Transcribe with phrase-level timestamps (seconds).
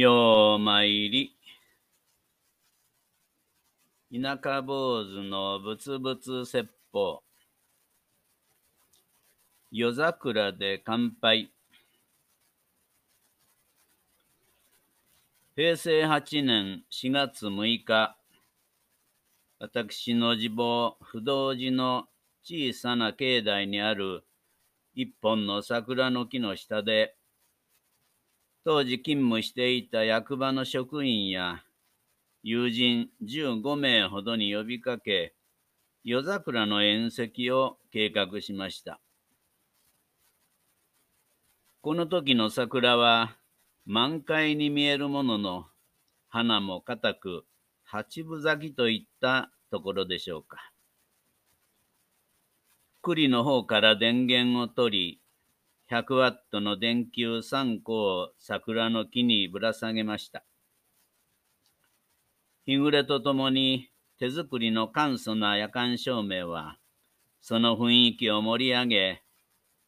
[0.00, 1.36] ようまいり。
[4.12, 7.24] 田舎坊主のぶつぶつ説法。
[9.72, 11.50] 夜桜で乾杯。
[15.56, 18.16] 平成8年4月6日、
[19.58, 22.06] 私の地坊、不動寺の
[22.44, 24.22] 小さな境内にある
[24.94, 27.17] 一本の桜の木の下で、
[28.64, 31.64] 当時勤務していた役場の職員や
[32.42, 35.34] 友人15名ほどに呼びかけ、
[36.04, 39.00] 夜桜の宴席を計画しました。
[41.80, 43.36] この時の桜は
[43.86, 45.66] 満開に見えるものの、
[46.28, 47.44] 花も固く
[47.84, 50.72] 八分咲きといったところでしょうか。
[53.00, 55.20] 栗の方から電源を取り、
[55.90, 60.44] 100ワットの電球3個を桜の木にぶら下げました。
[62.66, 66.76] 日暮れとともに手作りの簡素な夜間照明は、
[67.40, 69.22] その雰囲気を盛り上げ、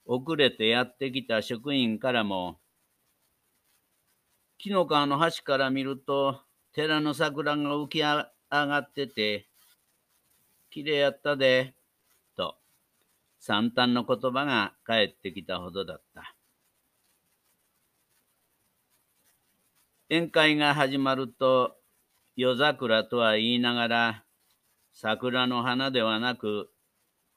[0.06, 2.58] 遅れてやってきた職員からも、
[4.56, 6.40] 木の川の端から見ると、
[6.72, 9.48] 寺の桜が浮き上がってて、
[10.70, 11.74] 綺麗やったで、
[13.40, 16.36] 惨憺の言葉が返ってきたほどだった。
[20.10, 21.76] 宴会が始まると、
[22.36, 24.24] 夜桜とは言いながら、
[24.92, 26.68] 桜の花ではなく、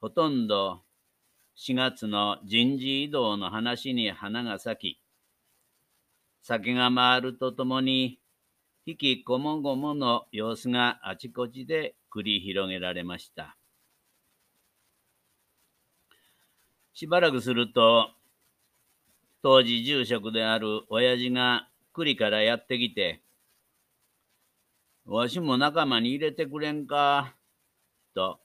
[0.02, 0.84] ほとんど
[1.56, 5.02] 4月の人事異動の話に花が咲き、
[6.42, 8.20] 酒が回るとともに、
[8.86, 13.56] 引きこもごもの様子があちこちで繰り広げられました。
[16.94, 18.11] しばらくすると、
[19.41, 23.23] 当時住職である親父が栗からやってきて、
[25.06, 27.35] わしも仲間に入れてくれんか、
[28.13, 28.40] と、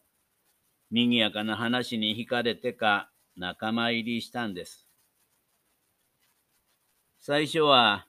[0.90, 4.88] 賑やかな話に惹かれてか仲間入りしたんです。
[7.20, 8.06] 最初は、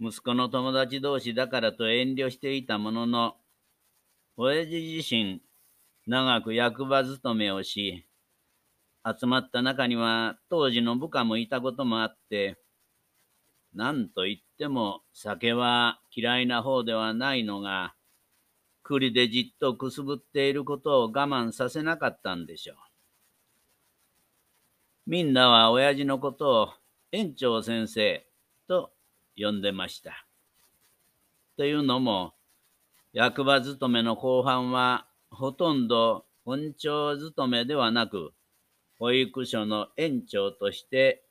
[0.00, 3.36] 息子の友達同士だからと遠慮していたものの、
[4.36, 5.40] 親父自身、
[6.06, 8.05] 長く役場勤めをし、
[9.06, 12.58] 集まった中には当時の部下もいたこともあって、
[13.72, 17.94] 何と言っても酒は嫌いな方ではないのが、
[18.82, 22.76] 栗でじっとくすぶっていることを我慢させなかったんでしょう。
[25.06, 26.68] みんなは親父のことを
[27.12, 28.26] 園長先生
[28.66, 28.90] と
[29.36, 30.26] 呼んでました。
[31.56, 32.34] というのも、
[33.12, 38.32] 役場勤めの後半はほとんど本庁勤めではなく、
[38.98, 41.22] 保育所の園長として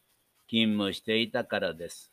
[0.47, 2.11] 勤務していたからです。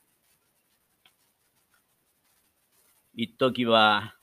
[3.15, 4.15] 一時は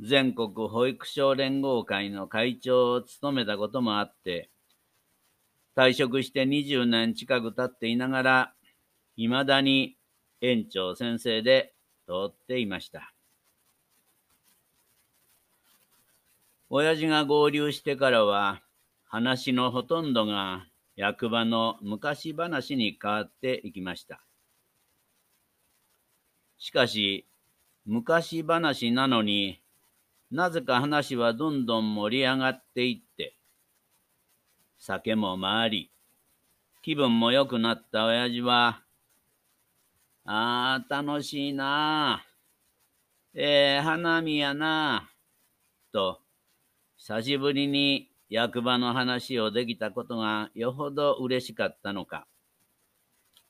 [0.00, 4.50] 全国保育所連合会の会長を務めたこともあって、
[5.74, 8.54] 退職して20年近く経っていながら、
[9.16, 9.96] 未だに
[10.40, 11.74] 園長先生で
[12.06, 13.12] 通っていました。
[16.70, 18.62] 親父が合流してからは、
[19.04, 24.20] 話のほとんどが役場の昔話に変わっていきました。
[26.58, 27.26] しかし、
[27.84, 29.60] 昔話なのに
[30.30, 33.36] なぜか話はどんどん盛り上がっていって、
[34.78, 35.90] 酒も回り、
[36.82, 38.82] 気分も良くなった親父は、
[40.24, 42.26] ああ、楽しいなあ。
[43.34, 45.10] ええー、花見やなあ。
[45.92, 46.20] と、
[46.96, 52.26] 久しぶりに役場の話をできたことがよほど嬉しかったのか。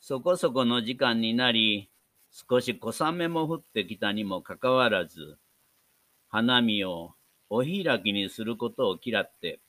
[0.01, 1.91] そこそこの時間になり、
[2.31, 5.39] 少し小雨も降ってきたにもかかわらず、
[6.29, 7.15] 花見を
[7.49, 9.61] お開きにすることを嫌って、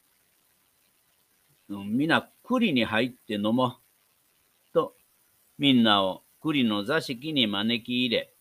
[1.70, 4.74] みな栗に入って飲もう。
[4.74, 4.96] と、
[5.58, 8.34] みんなを栗の座敷に招き入れ、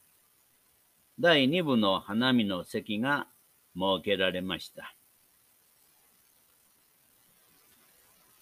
[1.18, 3.26] 第二部の花見の席が
[3.74, 4.94] 設けられました。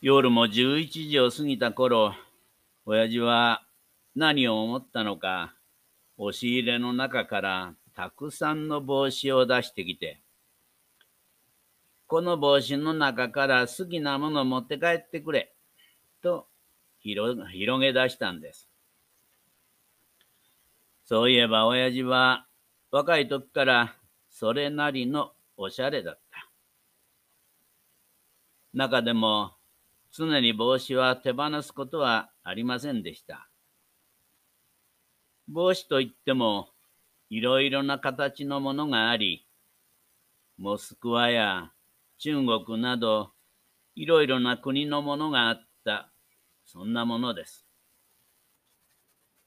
[0.07, 2.15] 夜も11時を過ぎた頃、
[2.85, 3.63] 親父は
[4.15, 5.55] 何を思ったのか、
[6.19, 10.21] 押し入れの中からたくさんの帽子を出してきて、
[12.07, 15.55] この帽子の中から好きなものを持って帰ってくれ、
[16.23, 16.49] と
[17.01, 17.39] 広
[17.81, 18.69] げ出したんです。
[21.07, 22.45] そういえば親父は
[22.91, 23.97] 若い時から
[24.29, 26.51] それなりのおしゃれだった。
[28.75, 29.55] 中でも
[30.17, 33.49] 常に帽子は手放すことはありませんでした。
[35.49, 36.69] 帽子といっても、
[37.31, 39.49] いろいろな形のものがあり、
[40.57, 41.73] モスクワや
[42.19, 43.33] 中国など
[43.97, 46.13] いろいろな国のものがあった、
[46.65, 47.67] そんなものです。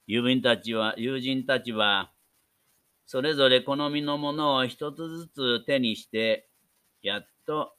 [0.05, 2.11] 友人たちは、友人たちは、
[3.05, 6.49] それぞれ好みのものを一つずつ手にして、
[7.01, 7.73] やっと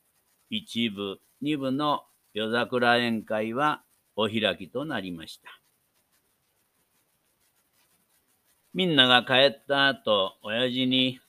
[0.48, 2.02] 一部、二部の
[2.34, 3.82] 夜桜宴会は
[4.16, 5.60] お開きとなりました。
[8.74, 11.20] みんなが帰った後、親父に、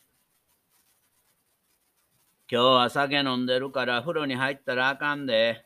[2.51, 5.66] 今日は酒飲んでるから風呂に入ったらあかんで、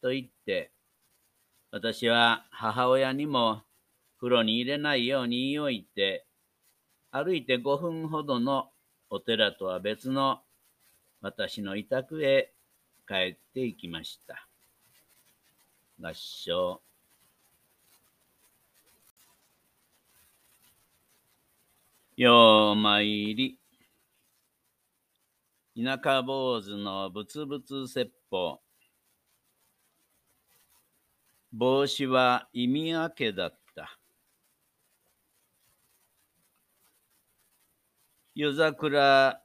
[0.00, 0.70] と言って、
[1.72, 3.62] 私は母親にも
[4.18, 6.26] 風呂に入れないように言い置いて、
[7.10, 8.70] 歩いて5分ほどの
[9.10, 10.40] お寺とは別の
[11.20, 12.52] 私の委託へ
[13.08, 14.46] 帰っていきました。
[15.98, 16.82] 合唱。
[22.18, 23.58] ようまいり。
[25.74, 28.60] 田舎坊主のぶつぶつ説法。
[31.50, 33.98] 帽子は意味明けだった。
[38.34, 39.42] 夜桜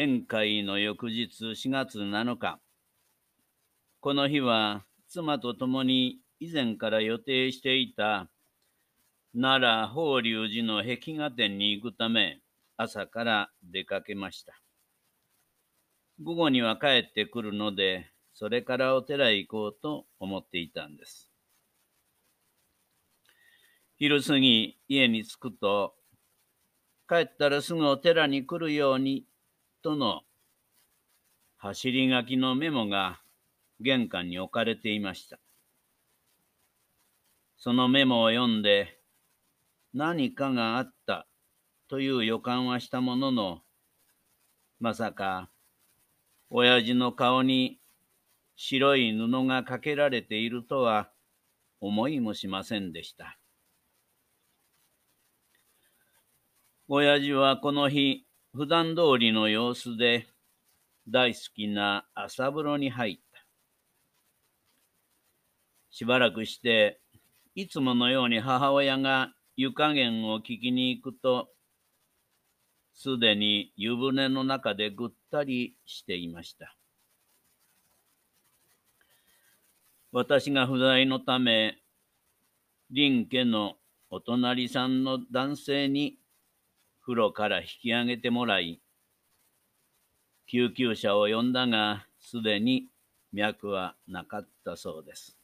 [0.00, 2.60] 宴会の翌日4月7日。
[3.98, 8.30] この日は妻と共に以前から予定していた
[9.34, 12.38] 奈良法隆寺の壁画展に行くため
[12.76, 14.62] 朝から出かけました。
[16.22, 21.28] 午後には帰ってくるので、それからお寺へ行こうと思っていたんです。
[23.96, 25.96] 昼過ぎ家に着くと、
[27.08, 29.24] 帰ったらすぐお寺に来るように
[29.82, 30.22] との
[31.56, 33.20] 走り書きのメモが
[33.80, 35.38] 玄関に置かれていました。
[37.56, 39.00] そのメモを読んで
[39.92, 41.26] 何かがあった
[41.88, 43.62] という予感はしたものの、
[44.78, 45.50] まさか
[46.50, 47.80] 親父の顔に
[48.54, 51.10] 白い布がかけられているとは
[51.80, 53.38] 思いもしませんでした。
[56.86, 60.26] 親父はこの日、普段通りの様子で
[61.06, 63.44] 大好きな朝風呂に入った。
[65.90, 66.98] しばらくして、
[67.54, 71.50] いつものように母親が湯加減を聞きに行くと、
[72.94, 76.74] すでに湯船の中でぐったりしていました。
[80.10, 81.78] 私が不在のため、
[82.94, 83.76] 林家の
[84.08, 86.16] お隣さんの男性に
[87.08, 88.82] 風呂から引き上げてもらい、
[90.46, 92.88] 救急車を呼んだが、すでに
[93.32, 95.38] 脈はなかったそうです。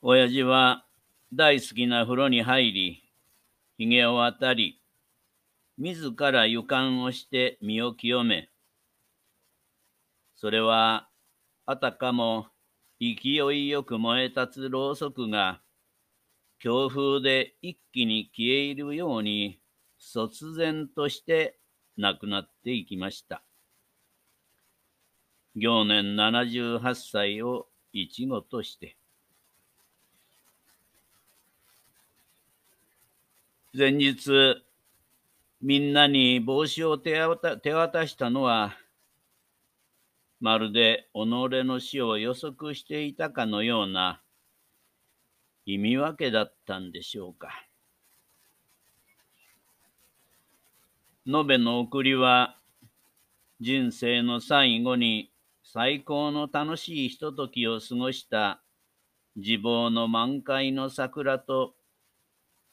[0.00, 0.86] 親父は
[1.34, 3.02] 大好きな風呂に入り、
[3.76, 4.80] 髭を渡り、
[5.76, 8.48] 自ら湯管をして身を清め、
[10.34, 11.10] それは
[11.66, 12.46] あたかも
[12.98, 15.60] 勢いよく燃え立つろうそくが
[16.60, 19.60] 強風で一気に消え入るように、
[20.00, 21.58] 突然として
[21.96, 23.42] 亡くなっていきました。
[25.54, 28.96] 行年78歳を一語として。
[33.76, 34.62] 前日、
[35.60, 38.76] みんなに帽子を手渡したのは、
[40.40, 44.22] まるで己の死を予測していたかのような
[45.70, 47.50] 意味分けだったんでしょうか。
[51.26, 52.56] 延べの送りは
[53.60, 55.30] 人生の最後に
[55.62, 58.62] 最高の楽しいひとときを過ごした
[59.36, 61.74] 自望の満開の桜と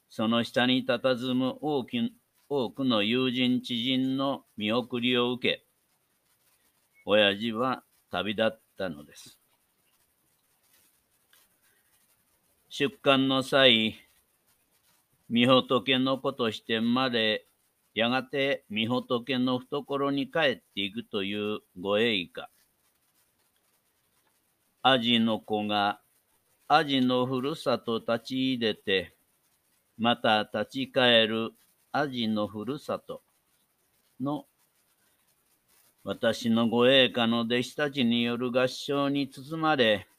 [0.10, 2.00] その下に佇む大き
[2.48, 5.66] 多くの友人知人の見送りを受け、
[7.06, 9.38] 親父は旅立ったのです。
[12.78, 13.96] 出棺の際、
[15.32, 17.46] 御仏の子として生まれ、
[17.94, 22.50] やがて御仏の懐に帰っていくというご栄華。
[24.82, 26.02] アジの子が
[26.68, 29.16] アジのふるさと立ち入れて、
[29.98, 31.52] また立ち返る
[31.94, 33.22] アジのふるさと
[34.20, 34.48] の
[36.04, 40.10] 私のご栄華の弟子たちによる合唱に包まれ、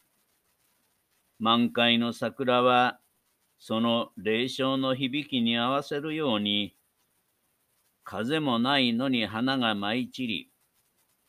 [1.39, 2.99] 満開の桜は
[3.59, 6.75] その霊唱の響きに合わせるように、
[8.05, 10.51] 風もないのに花が舞い散り、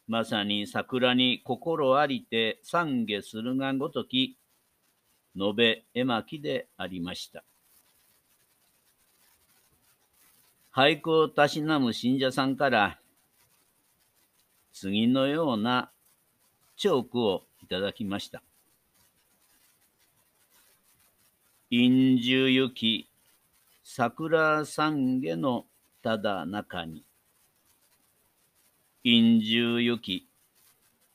[0.07, 4.37] まさに桜に心ありて懺悔するがごとき、
[5.39, 7.43] 延べ絵巻でありました。
[10.71, 12.99] 俳句をたしなむ信者さんから
[14.73, 15.89] 次のような
[16.75, 18.43] チョークをいただきました。
[21.69, 23.09] 陰樹行き
[23.83, 25.65] 桜三下の
[26.01, 27.03] ただ中に
[29.03, 30.27] 陰樹行き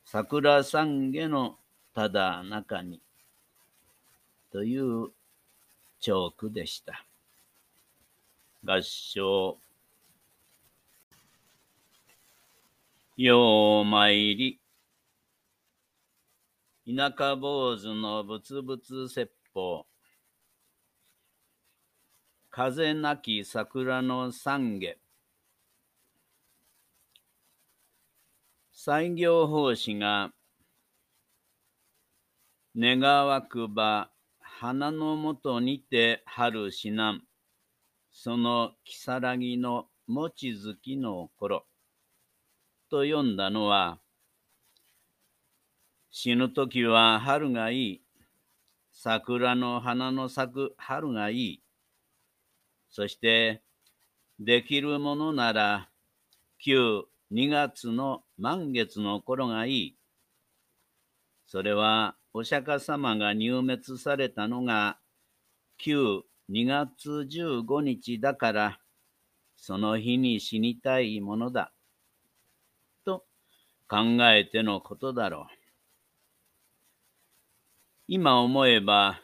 [0.05, 1.57] 桜三下の
[1.93, 3.01] ただ中に
[4.51, 5.09] という
[5.99, 7.03] チョークでした。
[8.63, 9.57] 合唱。
[13.17, 14.59] よう参り。
[16.85, 19.85] 田舎坊主のぶつぶつ説法。
[22.55, 24.95] 風なき桜の三下。
[28.71, 30.29] 西行法師が
[32.77, 37.23] 願わくば花のもとにて春死難。
[38.11, 41.65] その如月の望月の頃
[42.87, 43.97] と読んだのは、
[46.11, 48.01] 死ぬ時は春がいい、
[48.91, 51.62] 桜の花の咲く春がいい、
[52.93, 53.63] そして
[54.39, 55.89] できるものなら
[56.59, 59.95] 旧2月の満月の頃がいい。
[61.47, 64.99] それはお釈迦様が入滅されたのが
[65.79, 66.21] 旧
[66.51, 68.79] 2月15日だから、
[69.57, 71.73] その日に死にたいものだ。
[73.05, 73.25] と
[73.87, 73.97] 考
[74.29, 75.55] えてのことだろう。
[78.07, 79.19] 今思えば、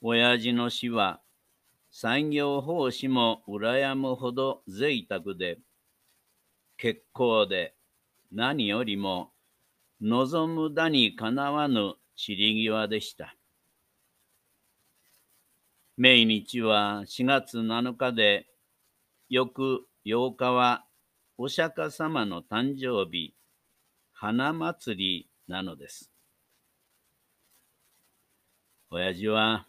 [0.00, 1.20] 親父の死は、
[1.98, 5.58] 産業奉仕も羨むほど贅沢で、
[6.76, 7.74] 結構で、
[8.30, 9.32] 何よりも
[10.02, 13.34] 望むだにかなわぬ散り際でした。
[15.96, 18.46] 命日は4月7日で、
[19.30, 20.84] 翌8日は
[21.38, 23.34] お釈迦様の誕生日、
[24.12, 26.12] 花祭りなのです。
[28.90, 29.66] 親父は、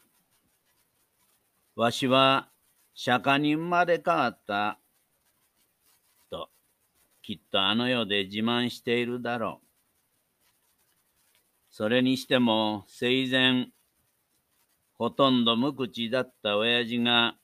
[1.78, 2.50] わしは
[2.96, 4.80] 釈迦にまれ変わった、
[6.32, 6.50] と、
[7.22, 9.68] きっとあの世で自慢しているだろう。
[11.70, 13.68] それにしても生前
[14.98, 17.36] ほとんど無口だった親父が、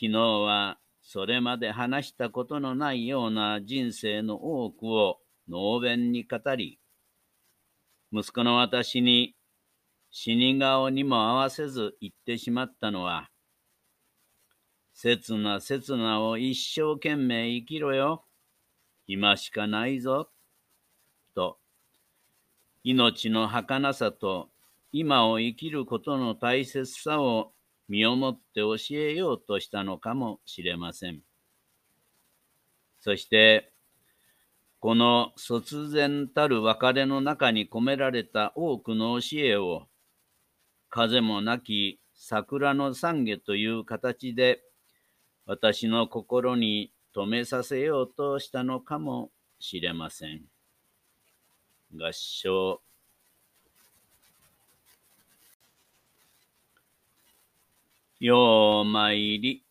[0.00, 6.78] 昨日はそれまで話したことのないような人生の多くを能弁に語り、
[8.12, 9.34] 息子の私に
[10.12, 13.30] 死に顔にも合わせず言ってしまったのは、
[14.92, 18.24] 切な切なを一生懸命生きろよ。
[19.06, 20.30] 今しかないぞ。
[21.34, 21.58] と、
[22.84, 24.50] 命の儚さと
[24.92, 27.54] 今を生きることの大切さを
[27.88, 31.22] 身をもって教えようとしたのかもしれません。
[33.00, 33.72] そして、
[34.78, 39.88] この突然たる別れの中に込められた多くの教えを、
[40.92, 44.62] 風もなき桜の懺悔という形で、
[45.46, 50.42] 私の心に留めさせようとしたのかもしれません。
[51.98, 52.82] 合唱
[58.20, 59.64] ようまいり。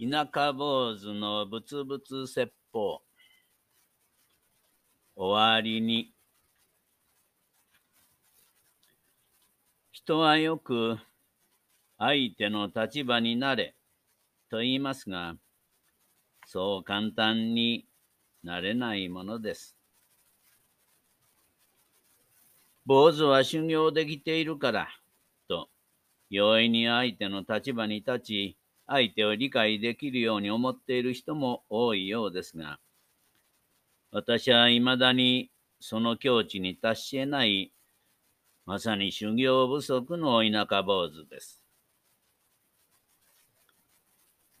[0.00, 3.02] 田舎坊主のぶつぶつ説法。
[5.14, 6.15] 終わりに。
[10.06, 10.98] 人はよく
[11.98, 13.74] 相手の立場になれ
[14.48, 15.34] と言いますが、
[16.46, 17.88] そう簡単に
[18.44, 19.76] なれないものです。
[22.84, 24.88] 坊主は修行できているから、
[25.48, 25.68] と
[26.30, 32.78] 容易に相手の立場に立ち、相手を理解できるように思っている人も多いようですが、
[34.12, 37.72] 私は未だにその境地に達し得ない、
[38.66, 41.62] まさに修行不足の田舎坊主です。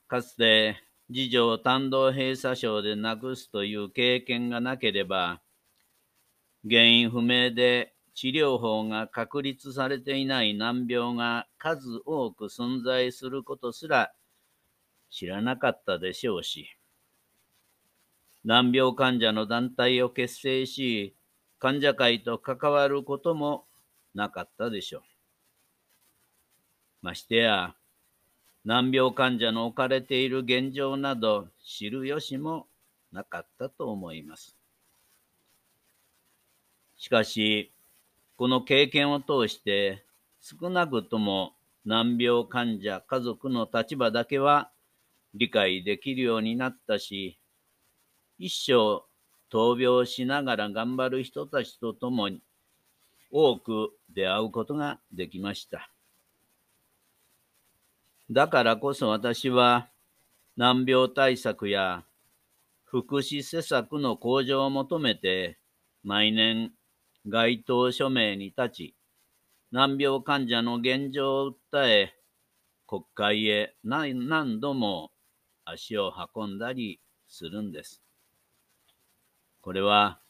[0.06, 0.76] かつて、
[1.08, 5.40] 次女単道閉鎖症で亡くすという経験がなければ、
[6.62, 14.12] 原因不明で治療法が確立されていない難病が数多く存在することすら
[15.10, 16.68] 知らなかったでしょうし、
[18.44, 21.16] 難病患者の団体を結成し、
[21.58, 23.65] 患者会と関わることも
[24.16, 25.02] なかったでしょう。
[27.02, 27.74] ましてや、
[28.64, 32.66] 難病患者の置かれている現状など知る由も
[33.12, 34.56] なかったと思います。
[36.96, 37.70] しかし、
[38.36, 40.02] この経験を通して
[40.40, 41.52] 少なくとも
[41.84, 44.70] 難病患者家族の立場だけは
[45.34, 47.38] 理解できるようになったし、
[48.38, 49.04] 一生
[49.52, 52.40] 闘病しながら頑張る人たちと共に
[53.30, 55.92] 多く出会うことができました。
[58.28, 59.88] だからこそ私は
[60.56, 62.04] 難病対策や
[62.84, 65.58] 福祉施策の向上を求めて
[66.02, 66.72] 毎年
[67.28, 68.94] 街頭署名に立ち、
[69.72, 72.14] 難病患者の現状を訴え、
[72.86, 75.10] 国会へ何度も
[75.64, 78.00] 足を運んだりするんです。
[79.60, 80.20] これは、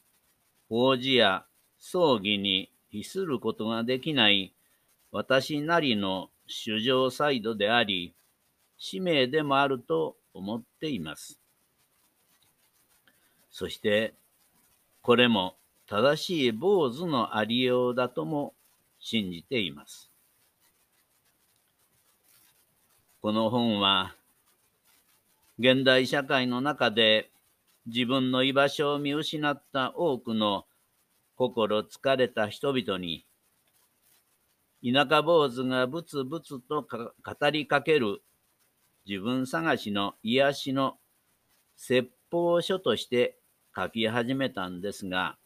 [0.69, 1.45] 法事や
[1.77, 4.53] 葬儀に比することができない
[5.11, 8.13] 私なりの主情サイドであり、
[8.77, 11.39] 使命でもあると思っています。
[13.49, 14.13] そして、
[15.01, 15.55] これも
[15.87, 18.53] 正しい坊主のありようだとも
[18.99, 20.11] 信じています。
[23.21, 24.13] この本は、
[25.59, 27.31] 現代社会の中で
[27.87, 30.65] 自分の居場所を見失った多くの
[31.37, 33.25] 心疲れた人々に、
[34.83, 38.23] 田舎坊主がブツブツと語りかける
[39.07, 40.97] 自分探しの癒しの
[41.75, 43.37] 説法書として
[43.75, 45.37] 書き始めたんですが、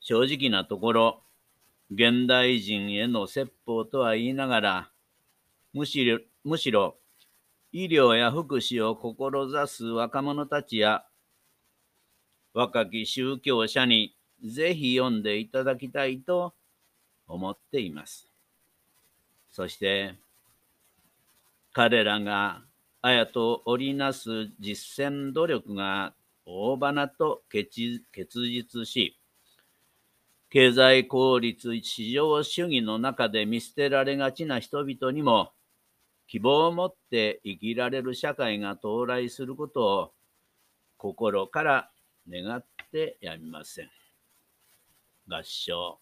[0.00, 1.22] 正直なところ、
[1.90, 4.90] 現代人への説法とは言いながら、
[5.72, 6.96] むしろ、むしろ、
[7.72, 11.04] 医療や福祉を志す若者たちや、
[12.52, 16.54] 若き宗教者にぜひ読んでいただきたいと
[17.26, 18.28] 思っています。
[19.50, 20.14] そして、
[21.72, 22.62] 彼らが
[23.02, 26.14] あやと織りなす実践努力が
[26.46, 27.70] 大花と結
[28.46, 29.18] 実し、
[30.50, 35.50] 経済効率市場主義の中で見捨てられがちな人々にも
[36.28, 40.12] 希望を持って生きられる社会が到来することを
[40.96, 41.90] 心から
[42.28, 43.90] 願ってやみません。
[45.28, 45.98] 合唱。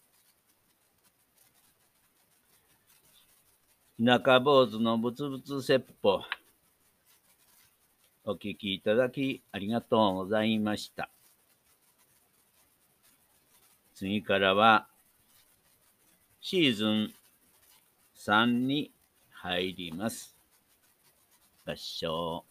[4.03, 6.21] 田舎坊主のぶつぶつ説法。
[8.25, 11.09] お聞きいただきありがとうございました。
[13.93, 14.87] 次からは、
[16.41, 17.13] シーズン
[18.17, 18.91] 3に
[19.31, 20.35] 入ります。
[21.65, 22.43] 合唱。